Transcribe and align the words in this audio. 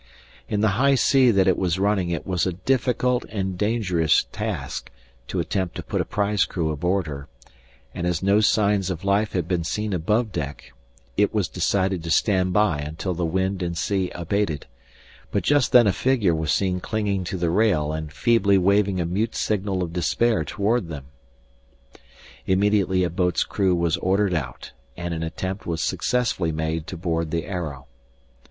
In 0.49 0.61
the 0.61 0.69
high 0.81 0.95
sea 0.95 1.29
that 1.29 1.57
was 1.59 1.77
running 1.77 2.09
it 2.09 2.25
was 2.25 2.47
a 2.47 2.53
difficult 2.53 3.23
and 3.25 3.55
dangerous 3.55 4.25
task 4.31 4.89
to 5.27 5.39
attempt 5.39 5.75
to 5.75 5.83
put 5.83 6.01
a 6.01 6.05
prize 6.05 6.43
crew 6.45 6.71
aboard 6.71 7.05
her; 7.05 7.27
and 7.93 8.07
as 8.07 8.23
no 8.23 8.39
signs 8.39 8.89
of 8.89 9.03
life 9.03 9.33
had 9.33 9.47
been 9.47 9.63
seen 9.63 9.93
above 9.93 10.31
deck, 10.31 10.73
it 11.17 11.35
was 11.35 11.47
decided 11.47 12.03
to 12.03 12.09
stand 12.09 12.51
by 12.51 12.79
until 12.79 13.13
the 13.13 13.27
wind 13.27 13.61
and 13.61 13.77
sea 13.77 14.09
abated; 14.15 14.65
but 15.29 15.43
just 15.43 15.71
then 15.71 15.85
a 15.85 15.93
figure 15.93 16.33
was 16.33 16.51
seen 16.51 16.79
clinging 16.79 17.23
to 17.25 17.37
the 17.37 17.51
rail 17.51 17.93
and 17.93 18.11
feebly 18.11 18.57
waving 18.57 18.99
a 18.99 19.05
mute 19.05 19.35
signal 19.35 19.83
of 19.83 19.93
despair 19.93 20.43
toward 20.43 20.87
them. 20.89 21.09
Immediately 22.47 23.03
a 23.03 23.09
boat's 23.11 23.43
crew 23.43 23.75
was 23.75 23.97
ordered 23.97 24.33
out 24.33 24.71
and 24.97 25.13
an 25.13 25.21
attempt 25.21 25.67
was 25.67 25.79
successfully 25.79 26.51
made 26.51 26.87
to 26.87 26.97
board 26.97 27.29
the 27.29 27.45
Arrow. 27.45 27.85